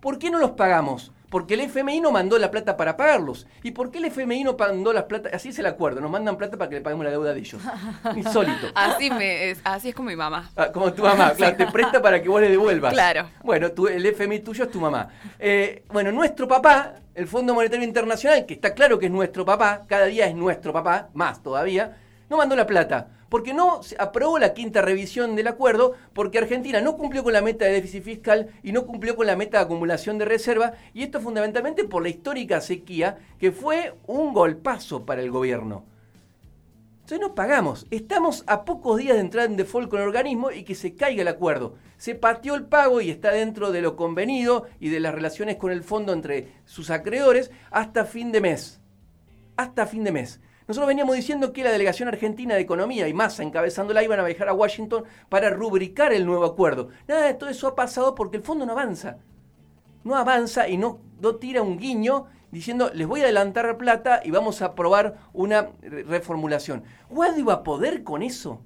¿Por 0.00 0.18
qué 0.18 0.30
no 0.30 0.38
los 0.38 0.52
pagamos? 0.52 1.12
Porque 1.32 1.54
el 1.54 1.60
FMI 1.60 2.02
no 2.02 2.12
mandó 2.12 2.38
la 2.38 2.50
plata 2.50 2.76
para 2.76 2.94
pagarlos. 2.94 3.46
¿Y 3.62 3.70
por 3.70 3.90
qué 3.90 3.96
el 3.96 4.04
FMI 4.04 4.44
no 4.44 4.54
mandó 4.54 4.92
las 4.92 5.04
plata? 5.04 5.30
Así 5.32 5.48
es 5.48 5.58
el 5.58 5.64
acuerdo, 5.64 6.02
nos 6.02 6.10
mandan 6.10 6.36
plata 6.36 6.58
para 6.58 6.68
que 6.68 6.74
le 6.76 6.82
paguemos 6.82 7.06
la 7.06 7.10
deuda 7.10 7.32
de 7.32 7.40
ellos. 7.40 7.62
Insólito. 8.16 8.66
Así, 8.74 9.10
es, 9.18 9.58
así 9.64 9.88
es 9.88 9.94
como 9.94 10.10
mi 10.10 10.16
mamá. 10.16 10.50
Ah, 10.54 10.70
como 10.70 10.92
tu 10.92 11.02
mamá, 11.02 11.32
claro, 11.36 11.56
te 11.56 11.66
presta 11.68 12.02
para 12.02 12.22
que 12.22 12.28
vos 12.28 12.38
le 12.42 12.50
devuelvas. 12.50 12.92
Claro. 12.92 13.30
Bueno, 13.42 13.68
el 13.88 14.04
FMI 14.04 14.40
tuyo 14.40 14.64
es 14.64 14.70
tu 14.70 14.78
mamá. 14.78 15.08
Eh, 15.38 15.84
bueno, 15.88 16.12
nuestro 16.12 16.46
papá, 16.46 16.96
el 17.14 17.26
Fondo 17.26 17.54
Monetario 17.54 17.86
Internacional, 17.86 18.44
que 18.44 18.52
está 18.52 18.74
claro 18.74 18.98
que 18.98 19.06
es 19.06 19.12
nuestro 19.12 19.46
papá, 19.46 19.86
cada 19.88 20.04
día 20.04 20.26
es 20.26 20.34
nuestro 20.34 20.70
papá, 20.74 21.08
más 21.14 21.42
todavía, 21.42 21.96
no 22.28 22.36
mandó 22.36 22.54
la 22.54 22.66
plata 22.66 23.08
porque 23.32 23.54
no 23.54 23.82
se 23.82 23.96
aprobó 23.98 24.38
la 24.38 24.52
quinta 24.52 24.82
revisión 24.82 25.36
del 25.36 25.46
acuerdo, 25.46 25.94
porque 26.12 26.36
Argentina 26.36 26.82
no 26.82 26.98
cumplió 26.98 27.24
con 27.24 27.32
la 27.32 27.40
meta 27.40 27.64
de 27.64 27.72
déficit 27.72 28.04
fiscal 28.04 28.50
y 28.62 28.72
no 28.72 28.84
cumplió 28.84 29.16
con 29.16 29.26
la 29.26 29.36
meta 29.36 29.56
de 29.56 29.64
acumulación 29.64 30.18
de 30.18 30.26
reserva, 30.26 30.74
y 30.92 31.02
esto 31.02 31.18
fundamentalmente 31.18 31.84
por 31.84 32.02
la 32.02 32.10
histórica 32.10 32.60
sequía, 32.60 33.20
que 33.40 33.50
fue 33.50 33.94
un 34.06 34.34
golpazo 34.34 35.06
para 35.06 35.22
el 35.22 35.30
gobierno. 35.30 35.86
Entonces 36.96 37.20
no 37.20 37.34
pagamos. 37.34 37.86
Estamos 37.90 38.44
a 38.46 38.66
pocos 38.66 38.98
días 38.98 39.14
de 39.14 39.22
entrar 39.22 39.46
en 39.46 39.56
default 39.56 39.88
con 39.88 40.02
el 40.02 40.08
organismo 40.08 40.50
y 40.50 40.64
que 40.64 40.74
se 40.74 40.94
caiga 40.94 41.22
el 41.22 41.28
acuerdo. 41.28 41.76
Se 41.96 42.14
pateó 42.14 42.54
el 42.54 42.66
pago 42.66 43.00
y 43.00 43.08
está 43.08 43.30
dentro 43.30 43.72
de 43.72 43.80
lo 43.80 43.96
convenido 43.96 44.66
y 44.78 44.90
de 44.90 45.00
las 45.00 45.14
relaciones 45.14 45.56
con 45.56 45.72
el 45.72 45.82
fondo 45.82 46.12
entre 46.12 46.52
sus 46.66 46.90
acreedores 46.90 47.50
hasta 47.70 48.04
fin 48.04 48.30
de 48.30 48.42
mes. 48.42 48.82
Hasta 49.56 49.86
fin 49.86 50.04
de 50.04 50.12
mes. 50.12 50.38
Nosotros 50.68 50.88
veníamos 50.88 51.16
diciendo 51.16 51.52
que 51.52 51.64
la 51.64 51.70
delegación 51.70 52.08
argentina 52.08 52.54
de 52.54 52.60
Economía 52.60 53.08
y 53.08 53.14
Massa 53.14 53.42
encabezándola 53.42 54.02
iban 54.02 54.20
a 54.20 54.24
viajar 54.24 54.48
a 54.48 54.54
Washington 54.54 55.04
para 55.28 55.50
rubricar 55.50 56.12
el 56.12 56.24
nuevo 56.24 56.44
acuerdo. 56.44 56.88
Nada 57.08 57.26
de 57.26 57.34
todo 57.34 57.50
eso 57.50 57.66
ha 57.66 57.74
pasado 57.74 58.14
porque 58.14 58.36
el 58.36 58.42
fondo 58.42 58.64
no 58.64 58.72
avanza. 58.72 59.18
No 60.04 60.16
avanza 60.16 60.68
y 60.68 60.76
no, 60.76 61.00
no 61.20 61.36
tira 61.36 61.62
un 61.62 61.78
guiño 61.78 62.26
diciendo 62.50 62.90
les 62.94 63.06
voy 63.06 63.20
a 63.20 63.24
adelantar 63.24 63.76
plata 63.76 64.20
y 64.24 64.30
vamos 64.30 64.62
a 64.62 64.66
aprobar 64.66 65.18
una 65.32 65.70
reformulación. 65.80 66.84
¿Guado 67.10 67.38
iba 67.38 67.54
a 67.54 67.62
poder 67.62 68.04
con 68.04 68.22
eso? 68.22 68.60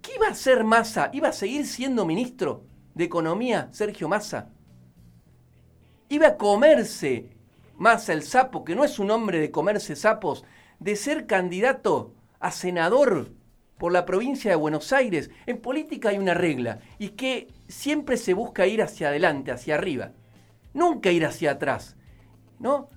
¿Qué 0.00 0.14
iba 0.16 0.28
a 0.28 0.30
hacer 0.30 0.64
Massa? 0.64 1.10
¿Iba 1.12 1.28
a 1.28 1.32
seguir 1.32 1.66
siendo 1.66 2.06
ministro 2.06 2.64
de 2.94 3.04
Economía 3.04 3.68
Sergio 3.72 4.08
Massa? 4.08 4.50
¿Iba 6.08 6.28
a 6.28 6.36
comerse 6.36 7.30
Massa 7.76 8.12
el 8.12 8.22
sapo, 8.22 8.64
que 8.64 8.76
no 8.76 8.84
es 8.84 8.98
un 8.98 9.10
hombre 9.10 9.40
de 9.40 9.50
comerse 9.50 9.96
sapos, 9.96 10.44
de 10.84 10.96
ser 10.96 11.24
candidato 11.24 12.12
a 12.40 12.50
senador 12.50 13.32
por 13.78 13.90
la 13.90 14.04
provincia 14.04 14.50
de 14.50 14.56
Buenos 14.56 14.92
Aires, 14.92 15.30
en 15.46 15.56
política 15.56 16.10
hay 16.10 16.18
una 16.18 16.34
regla, 16.34 16.80
y 16.98 17.10
que 17.10 17.48
siempre 17.68 18.18
se 18.18 18.34
busca 18.34 18.66
ir 18.66 18.82
hacia 18.82 19.08
adelante, 19.08 19.50
hacia 19.50 19.76
arriba, 19.76 20.12
nunca 20.74 21.10
ir 21.10 21.24
hacia 21.24 21.52
atrás, 21.52 21.96
¿no? 22.58 22.90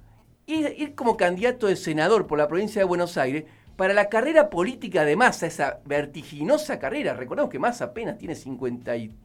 Ir, 0.48 0.96
como 0.96 1.16
candidato 1.16 1.68
de 1.68 1.78
senador 1.78 2.28
por 2.28 2.38
la 2.38 2.50
provincia 2.50 2.82
de 2.82 2.86
Buenos 2.86 3.18
Aires, 3.18 3.46
para 3.78 3.94
la 3.94 4.10
carrera 4.10 4.50
política 4.50 5.06
de 5.06 5.16
Massa, 5.16 5.48
esa 5.48 5.80
vertiginosa 5.86 6.80
carrera, 6.80 7.14
recordemos 7.14 7.50
que 7.50 7.58
Massa 7.58 7.86
apenas 7.86 8.18
tiene 8.18 8.36
cincuenta 8.36 8.98
y 8.98 9.16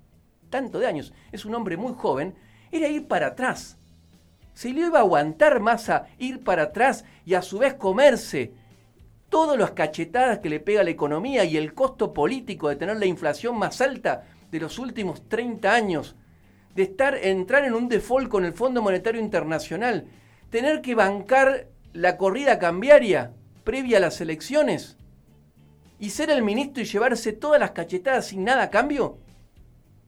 tanto 0.51 0.79
de 0.79 0.87
años, 0.87 1.13
es 1.33 1.45
un 1.45 1.57
hombre 1.57 1.77
muy 1.77 1.95
joven, 1.95 2.37
era 2.71 2.87
ir 2.87 3.09
para 3.09 3.29
atrás, 3.29 3.77
se 4.55 4.71
le 4.71 4.83
iba 4.83 4.99
a 4.99 5.03
aguantar 5.03 5.61
más 5.61 5.89
a 5.89 6.07
ir 6.19 6.45
para 6.45 6.65
atrás 6.65 7.05
y 7.25 7.35
a 7.35 7.43
su 7.43 7.59
vez 7.59 7.75
comerse 7.75 8.53
todas 9.29 9.59
las 9.59 9.71
cachetadas 9.71 10.41
que 10.41 10.51
le 10.51 10.61
pega 10.61 10.83
a 10.83 10.85
la 10.85 10.91
economía 10.91 11.45
y 11.45 11.57
el 11.57 11.73
costo 11.73 12.13
político 12.13 12.69
de 12.69 12.77
tener 12.77 12.99
la 12.99 13.07
inflación 13.07 13.57
más 13.57 13.81
alta 13.81 14.25
de 14.51 14.61
los 14.61 14.79
últimos 14.79 15.27
30 15.29 15.73
años, 15.73 16.17
de 16.75 16.83
estar, 16.83 17.15
entrar 17.17 17.65
en 17.65 17.75
un 17.75 17.89
default 17.89 18.29
con 18.29 18.45
el 18.45 18.53
Fondo 18.53 18.83
Monetario 18.83 19.21
Internacional, 19.21 20.07
tener 20.51 20.83
que 20.83 20.95
bancar 20.95 21.69
la 21.95 22.19
corrida 22.19 22.59
cambiaria 22.59 23.33
previa 23.65 23.97
a 23.97 24.01
las 24.01 24.21
elecciones 24.21 24.99
y 25.99 26.11
ser 26.11 26.31
el 26.31 26.43
ministro 26.43 26.83
y 26.83 26.87
llevarse 26.87 27.33
todas 27.33 27.59
las 27.59 27.71
cachetadas 27.71 28.27
sin 28.27 28.45
nada 28.45 28.65
a 28.65 28.71
cambio? 28.71 29.19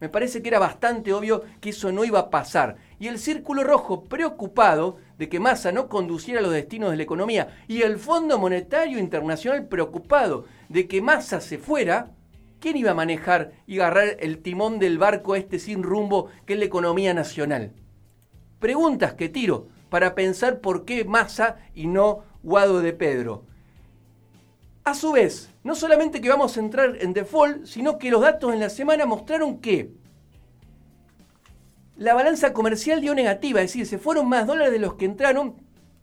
Me 0.01 0.11
parece 0.11 0.43
que 0.43 0.49
era 0.49 0.59
bastante 0.59 1.15
obvio 1.15 1.45
que 1.63 1.71
eso 1.71 1.93
no 1.93 2.05
iba 2.05 2.19
a 2.19 2.31
pasar. 2.31 2.77
Y 2.99 3.09
el 3.09 3.19
Círculo 3.19 3.65
Rojo, 3.65 4.05
preocupado 4.05 4.97
de 5.19 5.29
que 5.29 5.41
Massa 5.41 5.73
no 5.73 5.89
conduciera 5.89 6.41
los 6.41 6.53
destinos 6.53 6.91
de 6.91 6.97
la 6.97 7.03
economía, 7.03 7.57
y 7.69 7.83
el 7.83 7.99
Fondo 7.99 8.39
Monetario 8.39 8.99
Internacional 8.99 9.67
preocupado 9.67 10.45
de 10.69 10.87
que 10.87 11.03
Massa 11.03 11.41
se 11.41 11.59
fuera, 11.59 12.13
¿quién 12.61 12.77
iba 12.77 12.93
a 12.93 12.95
manejar 12.95 13.53
y 13.67 13.81
agarrar 13.81 14.17
el 14.21 14.39
timón 14.39 14.79
del 14.79 14.99
barco 14.99 15.37
este 15.37 15.59
sin 15.59 15.83
rumbo 15.83 16.29
que 16.47 16.55
es 16.55 16.59
la 16.59 16.65
economía 16.65 17.15
nacional? 17.15 17.73
Preguntas 18.59 19.15
que 19.15 19.29
tiro 19.29 19.69
para 19.91 20.15
pensar 20.15 20.61
por 20.61 20.85
qué 20.85 21.05
Massa 21.05 21.59
y 21.75 21.87
no 21.87 22.25
Guado 22.43 22.81
de 22.81 22.93
Pedro. 22.93 23.45
A 24.85 24.95
su 24.95 25.13
vez, 25.13 25.51
no 25.63 25.75
solamente 25.75 26.21
que 26.21 26.29
vamos 26.29 26.57
a 26.57 26.61
entrar 26.61 26.97
en 27.01 27.15
default, 27.15 27.65
sino 27.65 27.97
que 27.97 28.11
los 28.11 28.21
datos 28.21 28.53
en 28.53 28.61
la 28.61 28.69
semana 28.69 29.07
mostraron 29.07 29.61
que 29.61 29.95
la 31.97 32.15
balanza 32.15 32.53
comercial 32.53 33.01
dio 33.01 33.15
negativa, 33.15 33.61
es 33.61 33.71
decir, 33.71 33.87
se 33.87 33.99
fueron 33.99 34.29
más 34.29 34.47
dólares 34.47 34.73
de 34.73 34.79
los 34.79 34.95
que 34.95 35.05
entraron 35.05 35.55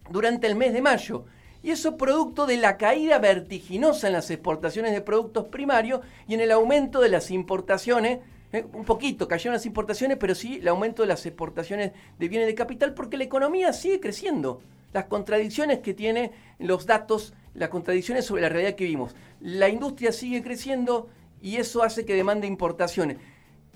durante 0.09 0.47
el 0.47 0.55
mes 0.55 0.73
de 0.73 0.81
mayo. 0.81 1.25
Y 1.63 1.71
eso 1.71 1.97
producto 1.97 2.47
de 2.47 2.57
la 2.57 2.77
caída 2.77 3.19
vertiginosa 3.19 4.07
en 4.07 4.13
las 4.13 4.31
exportaciones 4.31 4.93
de 4.93 5.01
productos 5.01 5.45
primarios 5.47 6.01
y 6.27 6.33
en 6.33 6.41
el 6.41 6.51
aumento 6.51 7.01
de 7.01 7.09
las 7.09 7.29
importaciones. 7.29 8.19
Eh, 8.51 8.65
un 8.73 8.83
poquito 8.83 9.27
cayeron 9.27 9.53
las 9.53 9.65
importaciones, 9.65 10.17
pero 10.17 10.33
sí 10.33 10.57
el 10.61 10.67
aumento 10.67 11.03
de 11.03 11.09
las 11.09 11.25
exportaciones 11.25 11.91
de 12.17 12.27
bienes 12.27 12.47
de 12.47 12.55
capital 12.55 12.93
porque 12.93 13.17
la 13.17 13.25
economía 13.25 13.73
sigue 13.73 13.99
creciendo. 13.99 14.61
Las 14.91 15.05
contradicciones 15.05 15.79
que 15.79 15.93
tienen 15.93 16.31
los 16.57 16.85
datos 16.85 17.33
las 17.53 17.69
contradicciones 17.69 18.25
sobre 18.25 18.43
la 18.43 18.49
realidad 18.49 18.75
que 18.75 18.85
vimos. 18.85 19.15
La 19.39 19.69
industria 19.69 20.11
sigue 20.11 20.41
creciendo 20.41 21.09
y 21.41 21.57
eso 21.57 21.83
hace 21.83 22.05
que 22.05 22.15
demande 22.15 22.47
importaciones. 22.47 23.17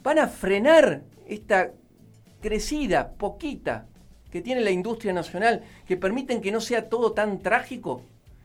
¿Van 0.02 0.20
a 0.20 0.28
frenar 0.28 1.04
esta 1.28 1.72
crecida, 2.46 3.14
poquita, 3.18 3.88
que 4.30 4.40
tiene 4.40 4.62
la 4.62 4.70
industria 4.70 5.14
nacional, 5.14 5.64
que 5.88 5.98
permiten 5.98 6.42
que 6.42 6.52
no 6.52 6.62
sea 6.62 6.90
todo 6.90 7.14
tan 7.14 7.40
trágico? 7.40 8.04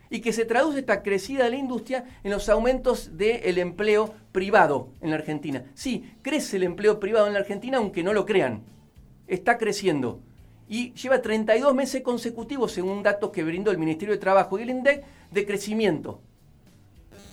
Y 0.09 0.23
que 0.23 0.33
se 0.33 0.47
traduce 0.47 0.78
esta 0.78 1.02
crecida 1.02 1.45
de 1.45 1.50
la 1.50 1.57
industria 1.57 2.07
en 2.25 2.30
los 2.30 2.49
aumentos 2.49 3.19
del 3.19 3.59
empleo 3.59 4.14
privado 4.33 4.88
en 5.02 5.11
la 5.11 5.16
Argentina. 5.16 5.64
Sí, 5.75 6.14
crece 6.23 6.57
el 6.57 6.62
empleo 6.62 6.99
privado 6.99 7.26
en 7.26 7.35
la 7.35 7.40
Argentina, 7.40 7.76
aunque 7.76 8.02
no 8.02 8.14
lo 8.14 8.25
crean. 8.25 8.62
Está 9.28 9.59
creciendo 9.59 10.23
y 10.66 10.95
lleva 10.95 11.21
32 11.21 11.75
meses 11.75 12.00
consecutivos, 12.00 12.73
según 12.73 13.02
datos 13.02 13.30
que 13.30 13.45
brindó 13.45 13.71
el 13.71 13.76
Ministerio 13.76 14.14
de 14.14 14.21
Trabajo 14.21 14.59
y 14.59 14.62
el 14.62 14.71
INDEC, 14.71 15.04
de 15.30 15.45
crecimiento. 15.47 16.23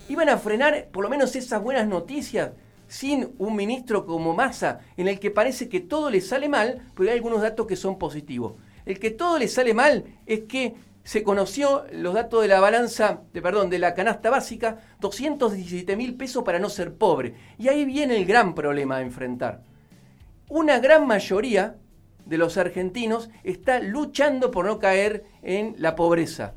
Iban 0.10 0.28
a 0.28 0.38
frenar 0.38 0.90
por 0.92 1.04
lo 1.04 1.10
menos 1.10 1.34
esas 1.38 1.64
buenas 1.64 1.88
noticias 1.88 2.52
sin 2.88 3.34
un 3.38 3.56
ministro 3.56 4.06
como 4.06 4.34
Massa, 4.34 4.79
en 4.96 5.08
el 5.08 5.20
que 5.20 5.32
parece 5.32 5.70
que 5.70 5.79
todo 5.79 6.10
le 6.10 6.22
sale 6.22 6.50
mal, 6.50 6.82
pero 6.96 7.10
hay 7.10 7.15
algunos 7.15 7.41
datos 7.41 7.67
que 7.67 7.75
son 7.75 7.98
positivos. 7.98 8.53
El 8.86 9.00
que 9.00 9.12
todo 9.12 9.38
le 9.38 9.48
sale 9.48 9.74
mal 9.74 10.06
es 10.25 10.41
que 10.41 10.75
se 11.03 11.24
conoció 11.24 11.86
los 11.94 12.13
datos 12.13 12.41
de 12.41 12.50
la 12.50 12.60
balanza, 12.60 13.22
de, 13.32 13.41
perdón, 13.41 13.70
de 13.70 13.79
la 13.79 13.94
canasta 13.94 14.29
básica, 14.29 14.79
217 15.00 15.96
mil 15.96 16.15
pesos 16.15 16.44
para 16.44 16.60
no 16.60 16.70
ser 16.70 16.96
pobre. 16.96 17.34
Y 17.58 17.70
ahí 17.70 17.86
viene 17.86 18.17
el 18.17 18.25
gran 18.25 18.53
problema 18.53 18.98
a 18.98 19.01
enfrentar. 19.01 19.63
Una 20.50 20.79
gran 20.79 21.08
mayoría 21.08 21.77
de 22.25 22.38
los 22.38 22.58
argentinos 22.58 23.29
está 23.44 23.79
luchando 23.79 24.51
por 24.51 24.65
no 24.65 24.79
caer 24.79 25.24
en 25.41 25.75
la 25.77 25.96
pobreza. 25.96 26.56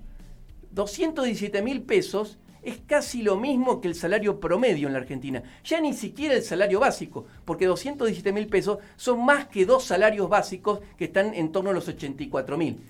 217 0.73 1.63
mil 1.63 1.83
pesos 1.83 2.39
es 2.63 2.81
casi 2.87 3.23
lo 3.23 3.37
mismo 3.37 3.81
que 3.81 3.89
el 3.89 3.95
salario 3.95 4.41
promedio 4.41 4.87
en 4.87 4.93
la 4.93 5.01
Argentina. 5.01 5.43
Ya 5.65 5.81
ni 5.81 5.95
siquiera 5.95 6.35
el 6.35 6.43
salario 6.43 6.81
básico, 6.81 7.27
porque 7.45 7.67
217 7.67 8.33
mil 8.33 8.49
pesos 8.49 8.79
son 8.97 9.25
más 9.25 9.47
que 9.49 9.67
dos 9.67 9.85
salarios 9.85 10.29
básicos 10.29 10.81
que 10.97 11.07
están 11.07 11.35
en 11.35 11.53
torno 11.53 11.71
a 11.71 11.75
los 11.75 11.89
84 11.89 12.59
mil. 12.59 12.81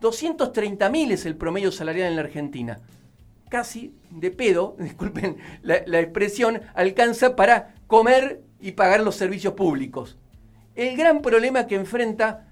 230 0.00 0.88
mil 0.88 1.12
es 1.12 1.26
el 1.26 1.36
promedio 1.36 1.70
salarial 1.72 2.08
en 2.08 2.16
la 2.16 2.22
Argentina. 2.22 2.80
Casi 3.48 3.94
de 4.10 4.30
pedo, 4.30 4.76
disculpen 4.80 5.36
la, 5.62 6.00
expresión, 6.00 6.60
alcanza 6.74 7.36
para 7.36 7.74
comer 7.86 8.42
y 8.60 8.72
pagar 8.72 9.00
los 9.00 9.16
servicios 9.16 9.54
públicos 9.54 10.16
el 10.74 10.96
gran 10.96 11.20
problema 11.20 11.66
que 11.66 11.74
enfrenta 11.74 12.46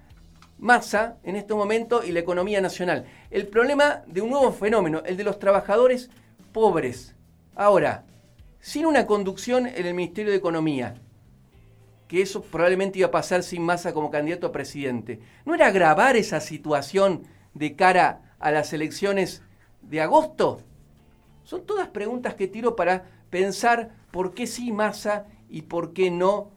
Massa 0.57 1.17
en 1.23 1.35
este 1.35 1.53
momento 1.53 2.03
y 2.03 2.11
la 2.11 2.19
economía 2.19 2.59
nacional. 2.59 3.05
El 3.31 3.47
problema 3.47 4.03
de 4.07 4.21
un 4.21 4.29
nuevo 4.29 4.51
fenómeno, 4.51 5.01
el 5.05 5.15
de 5.15 5.23
los 5.23 5.39
trabajadores 5.39 6.09
pobres. 6.59 7.15
Ahora, 7.55 8.05
sin 8.59 8.85
una 8.85 9.05
conducción 9.05 9.65
en 9.65 9.85
el 9.85 9.93
Ministerio 9.93 10.33
de 10.33 10.37
Economía, 10.37 10.95
que 12.09 12.21
eso 12.21 12.41
probablemente 12.41 12.99
iba 12.99 13.07
a 13.07 13.11
pasar 13.11 13.43
sin 13.43 13.63
Massa 13.63 13.93
como 13.93 14.11
candidato 14.11 14.47
a 14.47 14.51
presidente, 14.51 15.21
¿no 15.45 15.55
era 15.55 15.67
agravar 15.67 16.17
esa 16.17 16.41
situación 16.41 17.23
de 17.53 17.77
cara 17.77 18.35
a 18.39 18.51
las 18.51 18.73
elecciones 18.73 19.41
de 19.83 20.01
agosto? 20.01 20.59
Son 21.45 21.65
todas 21.65 21.87
preguntas 21.87 22.35
que 22.35 22.49
tiro 22.49 22.75
para 22.75 23.05
pensar 23.29 23.91
por 24.11 24.33
qué 24.33 24.45
sí 24.45 24.73
Massa 24.73 25.27
y 25.47 25.61
por 25.61 25.93
qué 25.93 26.11
no 26.11 26.51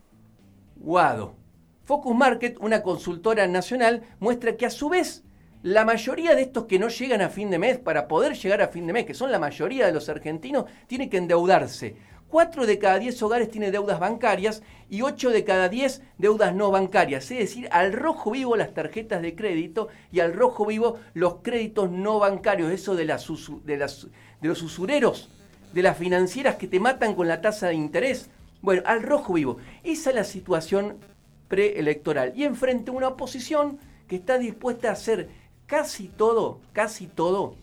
Guado. 0.75 1.37
Focus 1.85 2.17
Market, 2.17 2.57
una 2.59 2.83
consultora 2.83 3.47
nacional, 3.47 4.03
muestra 4.19 4.57
que 4.57 4.67
a 4.67 4.71
su 4.71 4.89
vez 4.89 5.23
la 5.63 5.85
mayoría 5.85 6.35
de 6.35 6.43
estos 6.43 6.65
que 6.65 6.79
no 6.79 6.89
llegan 6.89 7.21
a 7.21 7.29
fin 7.29 7.51
de 7.51 7.59
mes, 7.59 7.79
para 7.79 8.09
poder 8.09 8.35
llegar 8.35 8.63
a 8.63 8.69
fin 8.69 8.87
de 8.87 8.93
mes, 8.93 9.07
que 9.07 9.15
son 9.15 9.31
la 9.31 9.39
mayoría 9.39 9.87
de 9.87 9.93
los 9.93 10.09
argentinos, 10.09 10.65
tienen 10.89 11.09
que 11.09 11.19
endeudarse. 11.19 11.97
4 12.29 12.67
de 12.67 12.79
cada 12.79 12.99
10 12.99 13.23
hogares 13.23 13.51
tienen 13.51 13.71
deudas 13.71 14.01
bancarias 14.01 14.63
y 14.89 15.03
8 15.03 15.31
de 15.31 15.45
cada 15.45 15.69
10 15.69 16.01
deudas 16.17 16.55
no 16.55 16.71
bancarias. 16.71 17.31
Es 17.31 17.39
decir, 17.39 17.69
al 17.71 17.93
rojo 17.93 18.31
vivo 18.31 18.57
las 18.57 18.73
tarjetas 18.73 19.21
de 19.21 19.37
crédito 19.37 19.89
y 20.11 20.21
al 20.21 20.33
rojo 20.33 20.65
vivo 20.65 20.99
los 21.13 21.37
créditos 21.43 21.91
no 21.91 22.19
bancarios. 22.19 22.73
Eso 22.73 22.97
de, 22.97 23.05
de 23.05 24.49
los 24.49 24.63
usureros, 24.63 25.29
de 25.75 25.83
las 25.83 25.99
financieras 25.99 26.57
que 26.57 26.69
te 26.69 26.81
matan 26.81 27.15
con 27.15 27.29
la 27.29 27.43
tasa 27.43 27.69
de 27.69 27.75
interés. 27.75 28.31
Bueno, 28.63 28.83
al 28.87 29.03
rojo 29.03 29.35
vivo. 29.35 29.59
Esa 29.85 30.09
es 30.09 30.17
la 30.17 30.25
situación 30.25 30.97
preelectoral. 31.49 32.33
Y 32.35 32.45
enfrente 32.45 32.91
una 32.91 33.09
oposición 33.09 33.79
que 34.09 34.17
está 34.17 34.39
dispuesta 34.39 34.89
a 34.89 34.93
hacer 34.93 35.29
casi 35.73 36.09
todo, 36.09 36.61
casi 36.75 37.07
todo 37.07 37.57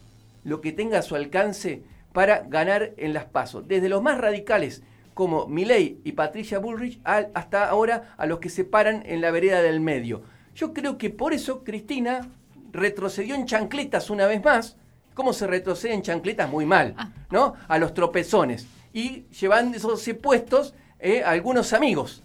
lo 0.44 0.62
que 0.62 0.72
tenga 0.72 0.98
a 0.98 1.04
su 1.04 1.16
alcance 1.16 1.84
para 2.12 2.40
ganar 2.40 2.94
en 2.98 3.14
las 3.14 3.26
pasos. 3.26 3.68
Desde 3.68 3.88
los 3.88 4.02
más 4.02 4.18
radicales 4.18 4.82
como 5.14 5.46
Milei 5.46 6.02
y 6.04 6.14
Patricia 6.14 6.58
Bullrich 6.58 7.00
hasta 7.04 7.70
ahora 7.70 8.16
a 8.18 8.26
los 8.26 8.40
que 8.40 8.50
se 8.50 8.64
paran 8.64 9.04
en 9.06 9.22
la 9.22 9.30
vereda 9.30 9.62
del 9.62 9.80
medio. 9.80 10.24
Yo 10.56 10.74
creo 10.74 10.98
que 10.98 11.12
por 11.12 11.34
eso 11.34 11.64
Cristina 11.64 12.28
retrocedió 12.72 13.36
en 13.36 13.46
chancletas 13.46 14.10
una 14.10 14.26
vez 14.26 14.44
más. 14.44 14.76
¿Cómo 15.14 15.32
se 15.32 15.46
retrocede 15.46 15.94
en 15.94 16.02
chancletas? 16.02 16.50
Muy 16.50 16.66
mal, 16.66 16.96
ah. 16.98 17.12
¿no? 17.30 17.54
A 17.68 17.78
los 17.78 17.94
tropezones. 17.94 18.66
Y 18.92 19.26
llevan 19.40 19.76
esos 19.76 20.10
puestos 20.20 20.74
eh, 20.98 21.22
algunos 21.24 21.74
amigos 21.74 22.24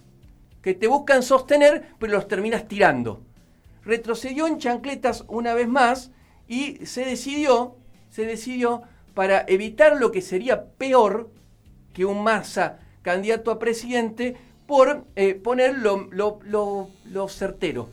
que 0.62 0.72
te 0.72 0.86
buscan 0.86 1.22
sostener, 1.22 1.90
pero 1.98 2.14
los 2.14 2.26
terminas 2.26 2.66
tirando 2.66 3.20
retrocedió 3.84 4.46
en 4.46 4.58
chancletas 4.58 5.24
una 5.28 5.54
vez 5.54 5.68
más 5.68 6.10
y 6.48 6.84
se 6.86 7.04
decidió, 7.04 7.76
se 8.10 8.26
decidió 8.26 8.82
para 9.14 9.44
evitar 9.46 9.96
lo 9.96 10.10
que 10.10 10.20
sería 10.20 10.64
peor 10.64 11.30
que 11.92 12.04
un 12.04 12.22
Massa 12.22 12.80
candidato 13.02 13.50
a 13.50 13.58
presidente 13.58 14.36
por 14.66 15.04
eh, 15.14 15.34
poner 15.34 15.76
lo, 15.78 17.28
certero, 17.28 17.88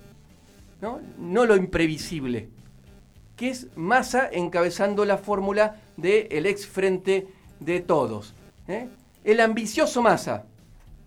¿no? 0.81 0.99
no 1.17 1.45
lo 1.45 1.55
imprevisible, 1.55 2.49
que 3.35 3.49
es 3.49 3.67
Massa 3.75 4.29
encabezando 4.31 5.05
la 5.05 5.17
fórmula 5.17 5.81
del 5.97 6.45
ex 6.45 6.65
frente 6.65 7.27
de 7.59 7.81
todos. 7.81 8.33
¿eh? 8.67 8.87
El 9.23 9.39
ambicioso 9.41 10.01
Massa, 10.01 10.45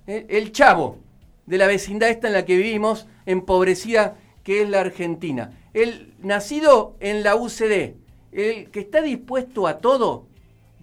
¿eh? 0.06 0.26
el 0.28 0.52
chavo 0.52 0.98
de 1.46 1.58
la 1.58 1.66
vecindad 1.66 2.10
esta 2.10 2.28
en 2.28 2.34
la 2.34 2.44
que 2.44 2.56
vivimos, 2.56 3.06
empobrecida 3.26 4.16
que 4.44 4.62
es 4.62 4.68
la 4.68 4.80
Argentina. 4.80 5.58
El 5.72 6.14
nacido 6.20 6.96
en 7.00 7.24
la 7.24 7.34
UCD, 7.34 7.94
el 8.30 8.70
que 8.70 8.80
está 8.80 9.02
dispuesto 9.02 9.66
a 9.66 9.78
todo, 9.78 10.28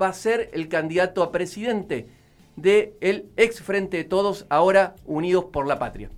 va 0.02 0.10
a 0.10 0.14
ser 0.14 0.50
el 0.54 0.68
candidato 0.68 1.24
a 1.24 1.32
presidente 1.32 2.10
del 2.56 3.30
ex 3.38 3.62
Frente 3.62 3.98
de 3.98 4.04
Todos, 4.04 4.46
ahora 4.50 4.96
Unidos 5.06 5.46
por 5.46 5.68
la 5.68 5.80
Patria. 5.80 6.10